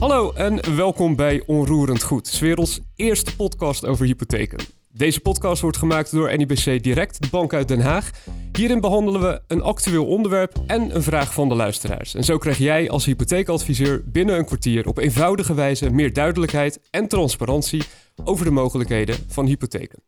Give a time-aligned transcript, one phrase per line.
[0.00, 4.58] Hallo en welkom bij Onroerend Goed, werelds eerste podcast over hypotheken.
[4.92, 8.10] Deze podcast wordt gemaakt door NIBC Direct, de bank uit Den Haag.
[8.52, 12.14] Hierin behandelen we een actueel onderwerp en een vraag van de luisteraars.
[12.14, 17.08] En zo krijg jij als hypotheekadviseur binnen een kwartier op eenvoudige wijze meer duidelijkheid en
[17.08, 17.82] transparantie
[18.24, 20.02] over de mogelijkheden van hypotheken.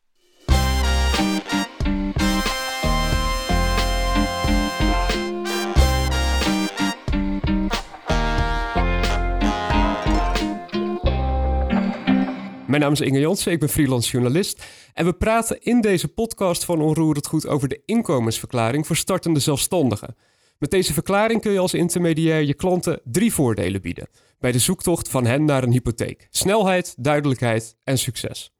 [12.73, 14.65] Mijn naam is Inge Jansen, ik ben freelance journalist.
[14.93, 20.17] En we praten in deze podcast van Onroerend Goed over de inkomensverklaring voor startende zelfstandigen.
[20.59, 24.09] Met deze verklaring kun je als intermediair je klanten drie voordelen bieden.
[24.39, 26.27] Bij de zoektocht van hen naar een hypotheek.
[26.31, 28.53] Snelheid, duidelijkheid en succes.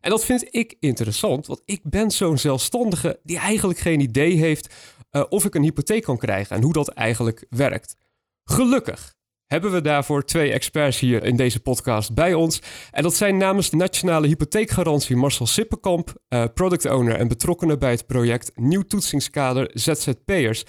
[0.00, 4.74] En dat vind ik interessant, want ik ben zo'n zelfstandige die eigenlijk geen idee heeft
[5.12, 7.96] uh, of ik een hypotheek kan krijgen en hoe dat eigenlijk werkt.
[8.44, 9.16] Gelukkig
[9.48, 12.62] hebben we daarvoor twee experts hier in deze podcast bij ons.
[12.90, 17.90] En dat zijn namens de Nationale Hypotheekgarantie Marcel Sippenkamp, uh, product owner en betrokkenen bij
[17.90, 20.64] het project Nieuw Toetsingskader ZZP'ers.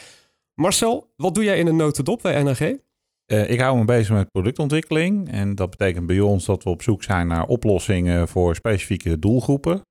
[0.54, 2.44] Marcel, wat doe jij in een notendop bij?
[2.44, 2.76] Uh,
[3.26, 5.32] eh, ik hou me bezig met productontwikkeling.
[5.32, 9.82] En dat betekent bij ons dat we op zoek zijn naar oplossingen voor specifieke doelgroepen.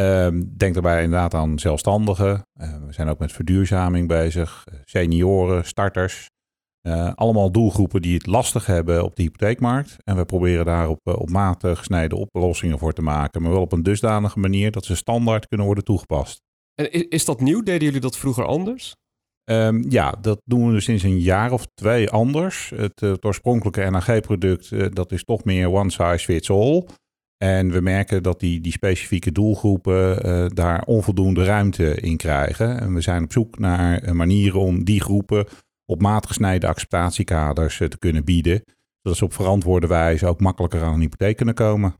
[0.00, 2.42] Uh, denk daarbij inderdaad aan zelfstandigen.
[2.60, 4.64] Uh, we zijn ook met verduurzaming bezig.
[4.84, 6.28] senioren, starters.
[6.88, 9.96] Uh, allemaal doelgroepen die het lastig hebben op de hypotheekmarkt.
[10.04, 13.42] En we proberen daar op, uh, op maat gesneden oplossingen voor te maken.
[13.42, 16.40] Maar wel op een dusdanige manier dat ze standaard kunnen worden toegepast.
[16.74, 17.62] En is dat nieuw?
[17.62, 18.94] Deden jullie dat vroeger anders?
[19.50, 22.72] Um, ja, dat doen we dus sinds een jaar of twee anders.
[22.74, 26.86] Het, het oorspronkelijke NAG-product, uh, dat is toch meer one size fits all.
[27.36, 32.80] En we merken dat die, die specifieke doelgroepen daar onvoldoende ruimte in krijgen.
[32.80, 35.46] En we zijn op zoek naar manieren om die groepen
[35.90, 38.64] op maat gesneden acceptatiekaders eh, te kunnen bieden.
[39.02, 41.94] Zodat ze op verantwoorde wijze ook makkelijker aan een hypotheek kunnen komen.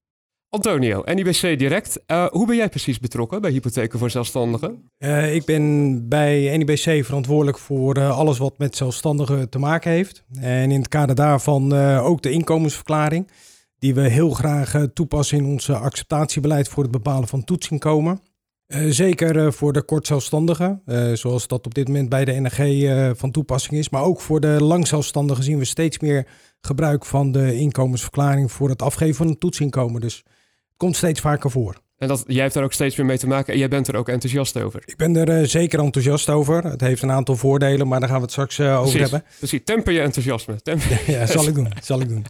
[0.49, 2.03] Antonio, NIBC Direct.
[2.07, 4.91] Uh, hoe ben jij precies betrokken bij hypotheken voor zelfstandigen?
[4.99, 10.25] Uh, ik ben bij NIBC verantwoordelijk voor uh, alles wat met zelfstandigen te maken heeft.
[10.41, 13.31] En in het kader daarvan ook de inkomensverklaring,
[13.79, 18.21] die we heel graag toepassen in ons acceptatiebeleid voor het bepalen van toetsinkomen.
[18.69, 23.19] Uh, zeker uh, voor de kortzelfstandigen, uh, zoals dat op dit moment bij de NRG
[23.19, 23.89] van toepassing is.
[23.89, 26.27] Maar ook voor de langzelfstandigen zien we steeds meer
[26.61, 30.01] gebruik van de inkomensverklaring voor het afgeven van een toetsinkomen.
[30.01, 31.77] Dus het komt steeds vaker voor.
[31.99, 33.97] En dat, jij hebt daar ook steeds meer mee te maken en jij bent er
[33.97, 34.83] ook enthousiast over.
[34.85, 36.65] Ik ben er zeker enthousiast over.
[36.65, 39.25] Het heeft een aantal voordelen, maar daar gaan we het straks over hebben.
[39.39, 40.63] Precies, temper je enthousiasme.
[40.63, 41.01] Temper.
[41.13, 41.73] ja, zal ik doen.
[41.83, 42.25] Zal ik doen.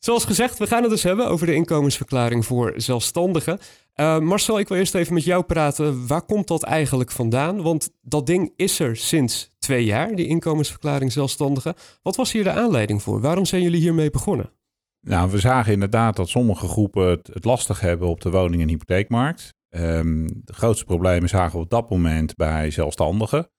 [0.00, 3.58] Zoals gezegd, we gaan het dus hebben over de inkomensverklaring voor zelfstandigen.
[3.94, 6.06] Uh, Marcel, ik wil eerst even met jou praten.
[6.06, 7.62] Waar komt dat eigenlijk vandaan?
[7.62, 11.74] Want dat ding is er sinds twee jaar, die inkomensverklaring zelfstandigen.
[12.02, 13.20] Wat was hier de aanleiding voor?
[13.20, 14.52] Waarom zijn jullie hiermee begonnen?
[15.00, 18.68] Nou, we zagen inderdaad dat sommige groepen het, het lastig hebben op de woning- en
[18.68, 19.54] hypotheekmarkt.
[19.70, 23.50] Um, de grootste problemen zagen we op dat moment bij zelfstandigen.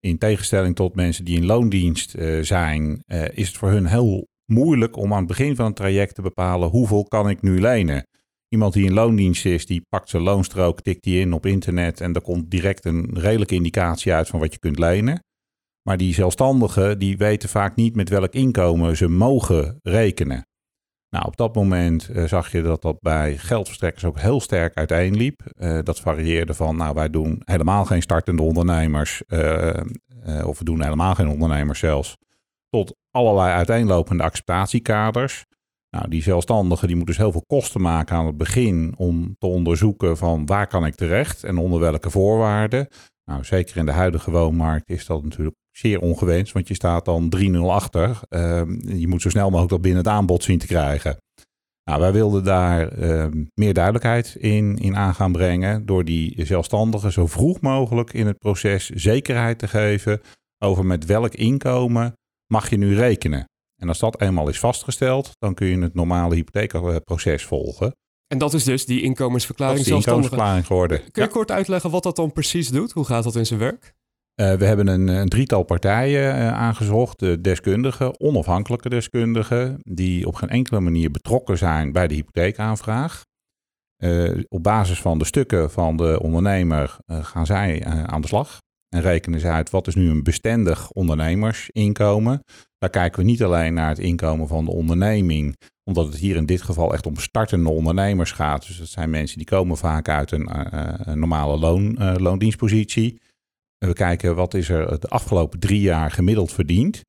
[0.00, 4.28] In tegenstelling tot mensen die in loondienst uh, zijn, uh, is het voor hun heel
[4.50, 8.06] moeilijk om aan het begin van het traject te bepalen hoeveel kan ik nu lenen.
[8.48, 12.14] Iemand die in loondienst is, die pakt zijn loonstrook, tikt die in op internet en
[12.14, 15.24] er komt direct een redelijke indicatie uit van wat je kunt lenen.
[15.82, 20.44] Maar die zelfstandigen, die weten vaak niet met welk inkomen ze mogen rekenen.
[21.10, 25.42] Nou, op dat moment uh, zag je dat dat bij geldverstrekkers ook heel sterk uiteenliep.
[25.58, 29.74] Uh, dat varieerde van, nou, wij doen helemaal geen startende ondernemers, uh,
[30.44, 32.16] of we doen helemaal geen ondernemers zelfs,
[32.70, 35.44] tot allerlei uiteenlopende acceptatiekaders.
[35.96, 39.46] Nou, die zelfstandigen die moeten dus heel veel kosten maken aan het begin om te
[39.46, 42.88] onderzoeken van waar kan ik terecht en onder welke voorwaarden.
[43.24, 47.32] Nou, zeker in de huidige woonmarkt is dat natuurlijk zeer ongewenst, want je staat dan
[47.36, 48.20] 3-0 achter.
[48.28, 51.16] Uh, je moet zo snel mogelijk dat binnen het aanbod zien te krijgen.
[51.84, 57.12] Nou, wij wilden daar uh, meer duidelijkheid in, in aan gaan brengen door die zelfstandigen
[57.12, 60.20] zo vroeg mogelijk in het proces zekerheid te geven
[60.58, 62.14] over met welk inkomen
[62.50, 63.44] mag je nu rekenen.
[63.76, 67.92] En als dat eenmaal is vastgesteld, dan kun je het normale hypotheekproces volgen.
[68.26, 70.98] En dat is dus die inkomensverklaring dat is inkomensverklaring geworden.
[70.98, 71.26] Kun je ja.
[71.26, 72.92] kort uitleggen wat dat dan precies doet?
[72.92, 73.94] Hoe gaat dat in zijn werk?
[74.40, 80.34] Uh, we hebben een, een drietal partijen uh, aangezocht, de deskundigen, onafhankelijke deskundigen, die op
[80.34, 83.22] geen enkele manier betrokken zijn bij de hypotheekaanvraag.
[84.04, 88.58] Uh, op basis van de stukken van de ondernemer gaan zij aan de slag
[88.90, 92.42] en rekenen ze uit wat is nu een bestendig ondernemersinkomen.
[92.78, 96.46] Daar kijken we niet alleen naar het inkomen van de onderneming, omdat het hier in
[96.46, 98.66] dit geval echt om startende ondernemers gaat.
[98.66, 103.20] Dus dat zijn mensen die komen vaak uit een, uh, een normale loon, uh, loondienstpositie.
[103.78, 107.00] En we kijken wat is er de afgelopen drie jaar gemiddeld verdiend.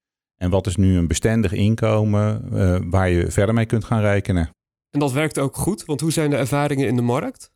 [0.41, 4.49] En wat is nu een bestendig inkomen uh, waar je verder mee kunt gaan rekenen?
[4.89, 7.51] En dat werkt ook goed, want hoe zijn de ervaringen in de markt?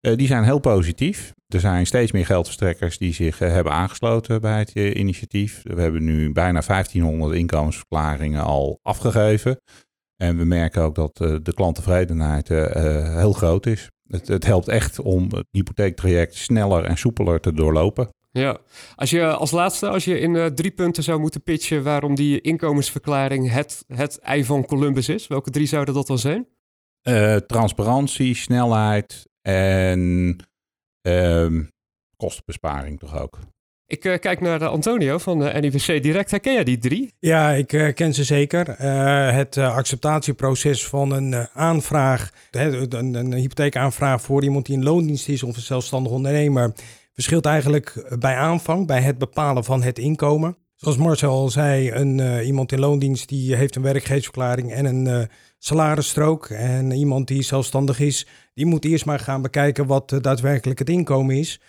[0.00, 1.32] Die zijn heel positief.
[1.50, 5.60] Er zijn steeds meer geldverstrekkers die zich uh, hebben aangesloten bij het initiatief.
[5.62, 9.60] We hebben nu bijna 1500 inkomensverklaringen al afgegeven.
[10.16, 13.88] En we merken ook dat de klanttevredenheid heel groot is.
[14.06, 18.08] Het, het helpt echt om het hypotheektraject sneller en soepeler te doorlopen.
[18.32, 18.58] Ja,
[18.94, 23.50] als je als laatste, als je in drie punten zou moeten pitchen waarom die inkomensverklaring
[23.50, 26.46] het, het ei van Columbus is, welke drie zouden dat dan zijn?
[27.08, 30.36] Uh, transparantie, snelheid en
[31.02, 31.60] uh,
[32.16, 33.38] kostenbesparing toch ook.
[33.86, 36.30] Ik uh, kijk naar Antonio van de NIVC Direct.
[36.30, 37.14] Herken jij die drie?
[37.18, 38.82] Ja, ik uh, ken ze zeker.
[39.34, 45.42] het acceptatieproces van een aanvraag, een, een, een hypotheekaanvraag voor iemand die in loondienst is
[45.42, 46.72] of een zelfstandig ondernemer
[47.12, 50.56] verschilt eigenlijk bij aanvang, bij het bepalen van het inkomen.
[50.80, 55.06] Zoals Marcel al zei, een, uh, iemand in loondienst die heeft een werkgeversverklaring en een
[55.06, 55.22] uh,
[55.60, 56.46] salarisstrook.
[56.46, 61.36] En iemand die zelfstandig is, die moet eerst maar gaan bekijken wat daadwerkelijk het inkomen
[61.36, 61.60] is.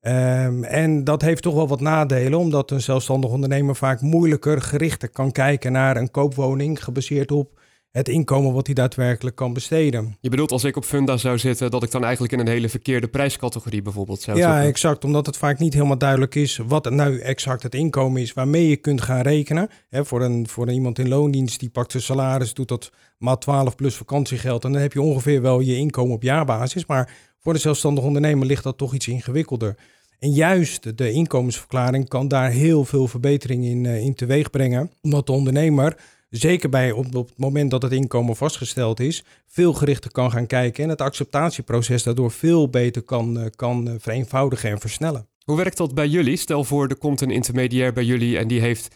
[0.00, 5.08] Um, en dat heeft toch wel wat nadelen, omdat een zelfstandig ondernemer vaak moeilijker gerichter
[5.08, 10.16] kan kijken naar een koopwoning gebaseerd op het inkomen wat hij daadwerkelijk kan besteden.
[10.20, 12.68] Je bedoelt als ik op Funda zou zitten, dat ik dan eigenlijk in een hele
[12.68, 14.62] verkeerde prijscategorie bijvoorbeeld zou ja, zitten?
[14.62, 15.04] Ja, exact.
[15.04, 18.76] Omdat het vaak niet helemaal duidelijk is wat nou exact het inkomen is waarmee je
[18.76, 19.68] kunt gaan rekenen.
[19.90, 23.94] voor, een, voor iemand in loondienst die pakt zijn salaris, doet dat maat 12 plus
[23.94, 24.64] vakantiegeld.
[24.64, 26.86] En dan heb je ongeveer wel je inkomen op jaarbasis.
[26.86, 29.76] Maar voor de zelfstandig ondernemer ligt dat toch iets ingewikkelder.
[30.18, 34.90] En juist de inkomensverklaring kan daar heel veel verbetering in, uh, in teweeg brengen.
[35.00, 35.96] Omdat de ondernemer
[36.30, 40.46] zeker bij op, op, het moment dat het inkomen vastgesteld is, veel gerichter kan gaan
[40.46, 45.28] kijken en het acceptatieproces daardoor veel beter kan, eh, kan eh, vereenvoudigen en versnellen.
[45.44, 46.36] Hoe werkt dat bij jullie?
[46.36, 48.88] Stel voor, er komt een intermediair bij jullie en die heeft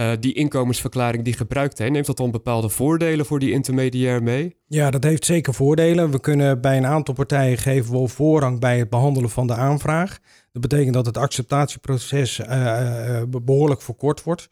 [0.00, 1.90] uh, die inkomensverklaring die gebruikt heeft.
[1.90, 4.56] Neemt dat dan bepaalde voordelen voor die intermediair mee?
[4.66, 6.10] Ja, dat heeft zeker voordelen.
[6.10, 10.18] We kunnen bij een aantal partijen geven we voorrang bij het behandelen van de aanvraag.
[10.52, 14.48] Dat betekent dat het acceptatieproces uh, behoorlijk verkort wordt.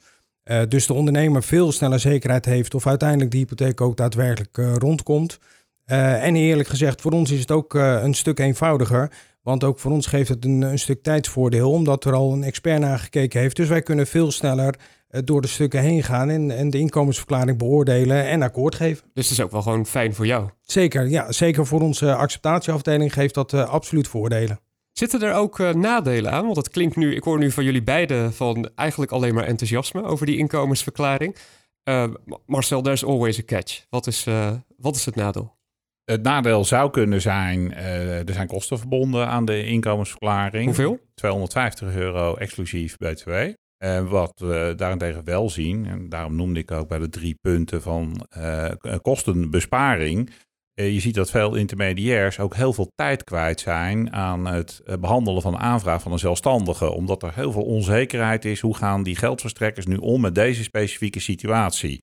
[0.51, 4.75] Uh, dus de ondernemer veel sneller zekerheid heeft of uiteindelijk de hypotheek ook daadwerkelijk uh,
[4.75, 5.39] rondkomt.
[5.87, 9.11] Uh, en eerlijk gezegd, voor ons is het ook een stuk eenvoudiger.
[9.43, 12.81] Want ook voor ons geeft het een, een, stuk tijdsvoordeel, omdat er al een expert
[12.81, 13.57] naar gekeken heeft.
[13.57, 14.75] Dus wij kunnen veel sneller
[15.09, 19.05] door de stukken heen gaan en, en, de inkomensverklaring beoordelen en akkoord geven.
[19.15, 20.49] Dus dat is ook wel gewoon fijn voor jou?
[20.61, 21.33] Zeker, ja.
[21.33, 24.61] Zeker voor onze acceptatieafdeling geeft dat absoluut voordelen.
[24.99, 26.45] Zitten er ook uh, nadelen aan?
[26.45, 30.03] Want het klinkt nu, ik hoor nu van jullie beiden van eigenlijk alleen maar enthousiasme
[30.05, 31.37] over die inkomensverklaring.
[31.89, 32.07] Uh,
[32.47, 33.85] Marcel, there's always a catch.
[33.91, 35.57] Wat is, uh, wat is het nadeel?
[36.05, 40.65] Het nadeel zou kunnen zijn, er zijn kosten verbonden aan de inkomensverklaring.
[40.65, 41.01] Hoeveel?
[41.15, 43.31] 250 euro exclusief BTW.
[43.79, 47.83] En wat we daarentegen wel zien, en daarom noemde ik ook bij de drie punten
[47.83, 48.27] van
[49.03, 50.35] kostenbesparing, eh,
[50.85, 55.43] je ziet dat veel intermediairs ook heel veel tijd kwijt zijn aan het eh, behandelen
[55.43, 56.91] van de aanvraag van een zelfstandige.
[56.91, 58.61] Omdat er heel veel onzekerheid is.
[58.61, 62.03] Hoe gaan die geldverstrekkers nu om met deze specifieke situatie?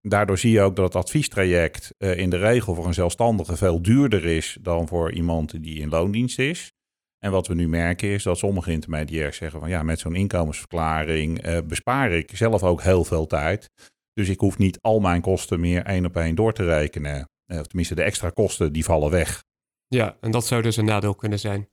[0.00, 3.82] Daardoor zie je ook dat het adviestraject eh, in de regel voor een zelfstandige veel
[3.82, 6.72] duurder is dan voor iemand die in loondienst is.
[7.18, 11.62] En wat we nu merken is dat sommige intermediairs zeggen van ja, met zo'n inkomensverklaring
[11.66, 13.70] bespaar ik zelf ook heel veel tijd.
[14.12, 17.28] Dus ik hoef niet al mijn kosten meer één op één door te rekenen.
[17.46, 19.44] Uh, of tenminste, de extra kosten die vallen weg.
[19.88, 21.68] Ja, en dat zou dus een nadeel kunnen zijn.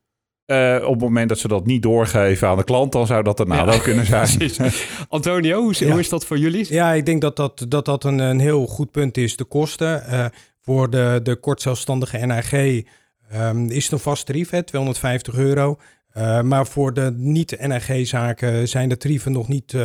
[0.45, 3.39] Uh, op het moment dat ze dat niet doorgeven aan de klant, dan zou dat
[3.39, 4.51] een nadeel ja, kunnen zijn.
[5.09, 5.89] Antonio, hoe, ja.
[5.89, 6.73] hoe, is dat voor jullie?
[6.73, 9.35] Ja, ik denk dat dat, dat, dat een, een heel goed punt is.
[9.35, 10.25] De kosten uh,
[10.59, 15.77] voor de, de kortzelfstandige NAG um, is het een vast tarief, hè, 250 euro.
[16.17, 19.75] Uh, maar voor de niet-NRG-zaken zijn de tarieven nog niet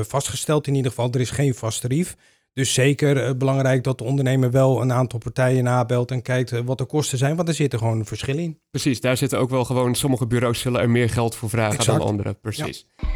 [0.00, 0.66] vastgesteld.
[0.66, 2.16] In ieder geval, er is geen vast tarief.
[2.54, 6.60] Dus zeker uh, belangrijk dat de ondernemer wel een aantal partijen nabelt en kijkt uh,
[6.64, 8.60] wat de kosten zijn, want er zit er gewoon een verschil in.
[8.70, 11.98] Precies, daar zitten ook wel gewoon, sommige bureaus zullen er meer geld voor vragen exact.
[11.98, 12.34] dan andere.
[12.34, 12.86] Precies.
[12.96, 13.08] Ja.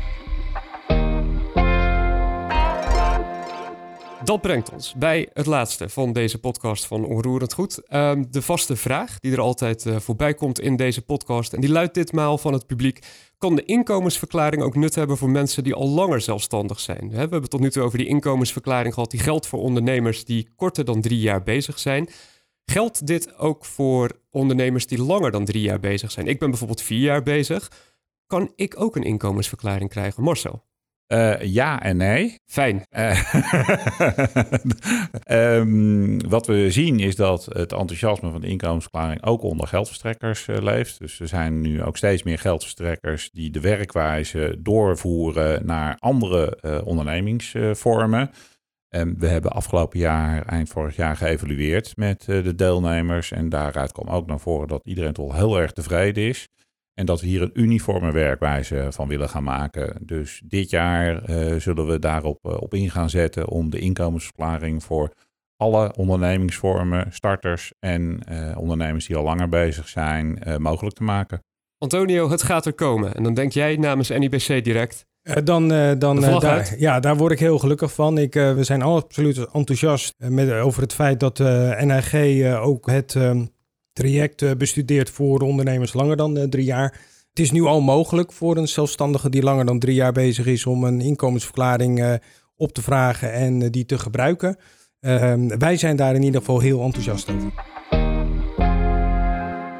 [4.24, 7.94] Dat brengt ons bij het laatste van deze podcast van Onroerend Goed.
[7.94, 11.52] Um, de vaste vraag die er altijd uh, voorbij komt in deze podcast.
[11.52, 13.06] En die luidt ditmaal van het publiek.
[13.38, 17.10] Kan de inkomensverklaring ook nut hebben voor mensen die al langer zelfstandig zijn?
[17.10, 19.10] We hebben tot nu toe over die inkomensverklaring gehad.
[19.10, 22.08] Die geldt voor ondernemers die korter dan drie jaar bezig zijn.
[22.64, 26.26] Geldt dit ook voor ondernemers die langer dan drie jaar bezig zijn?
[26.26, 27.70] Ik ben bijvoorbeeld vier jaar bezig.
[28.26, 30.22] Kan ik ook een inkomensverklaring krijgen?
[30.22, 30.67] Marcel?
[31.08, 32.38] Uh, ja en nee.
[32.46, 32.86] Fijn.
[32.90, 33.32] Uh,
[35.26, 40.56] um, wat we zien is dat het enthousiasme van de inkomensverklaring ook onder geldverstrekkers uh,
[40.58, 40.98] leeft.
[40.98, 48.30] Dus er zijn nu ook steeds meer geldverstrekkers die de werkwijze doorvoeren naar andere ondernemingsvormen.
[48.88, 53.32] En we hebben afgelopen jaar, eind vorig jaar, geëvalueerd met de deelnemers.
[53.32, 56.48] En daaruit kwam ook naar voren dat iedereen toch heel erg tevreden is.
[56.98, 59.96] En dat we hier een uniforme werkwijze van willen gaan maken.
[60.00, 61.22] Dus dit jaar
[61.60, 65.12] zullen we daarop op in gaan zetten om de inkomensverklaring voor
[65.58, 71.42] alle ondernemingsvormen, starters en uh, ondernemers die al langer bezig zijn, uh, mogelijk te maken.
[71.78, 73.14] Antonio, het gaat er komen.
[73.14, 75.06] En dan denk jij namens NIBC direct.
[75.22, 78.18] Uh, dan, dan daar, ja, daar word ik heel gelukkig van.
[78.18, 83.44] Ik, we zijn absoluut enthousiast met, over het feit dat NHG ook het ehm,
[83.98, 87.00] traject bestudeert voor ondernemers langer dan drie jaar.
[87.28, 90.66] Het is nu al mogelijk voor een zelfstandige die langer dan drie jaar bezig is
[90.66, 92.20] om een inkomensverklaring
[92.56, 94.56] op te vragen en die te gebruiken.
[95.00, 97.52] Ehm, wij zijn daar in ieder geval heel enthousiast over.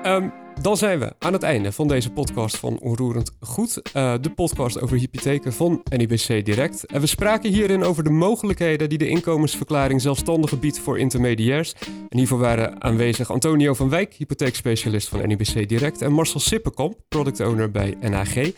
[0.07, 3.81] Um, dan zijn we aan het einde van deze podcast van Onroerend Goed.
[3.97, 6.87] Uh, de podcast over hypotheken van NIBC Direct.
[6.87, 11.75] En we spraken hierin over de mogelijkheden die de inkomensverklaring zelfstandig biedt voor intermediairs.
[12.09, 16.03] En hiervoor waren aanwezig Antonio van Wijk, hypotheekspecialist van NIBC Direct.
[16.03, 18.53] En Marcel Sippenkamp, product owner bij NHG.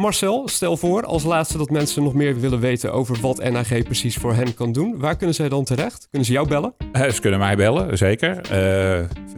[0.00, 4.16] Marcel, stel voor als laatste dat mensen nog meer willen weten over wat NAG precies
[4.16, 4.98] voor hen kan doen.
[4.98, 6.06] Waar kunnen zij dan terecht?
[6.10, 6.74] Kunnen ze jou bellen?
[6.92, 8.36] Uh, ze kunnen mij bellen, zeker.
[8.36, 8.42] Uh,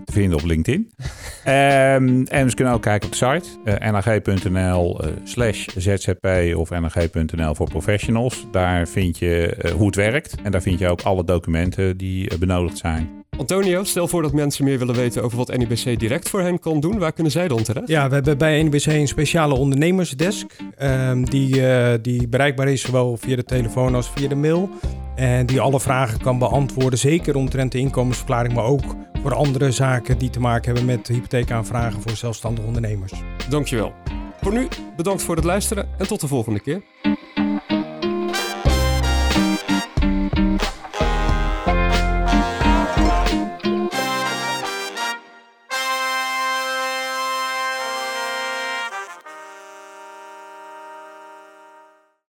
[0.04, 0.90] te vinden op LinkedIn.
[1.46, 6.70] um, en ze kunnen ook kijken op de site uh, eh, nag.nl slash zzp of
[6.70, 8.46] nag.nl voor professionals.
[8.50, 12.78] Daar vind je hoe het werkt en daar vind je ook alle documenten die benodigd
[12.78, 13.21] zijn.
[13.38, 16.80] Antonio, stel voor dat mensen meer willen weten over wat NIBC direct voor hen kan
[16.80, 16.98] doen.
[16.98, 17.88] Waar kunnen zij dan terecht?
[17.88, 20.56] Ja, we hebben bij NIBC een speciale ondernemersdesk.
[20.82, 24.68] Um, die, uh, die bereikbaar is zowel via de telefoon als via de mail.
[25.14, 26.98] En die alle vragen kan beantwoorden.
[26.98, 32.02] Zeker omtrent de inkomensverklaring, maar ook voor andere zaken die te maken hebben met hypotheekaanvragen
[32.02, 33.12] voor zelfstandige ondernemers.
[33.48, 33.92] Dankjewel.
[34.40, 36.82] Voor nu, bedankt voor het luisteren en tot de volgende keer.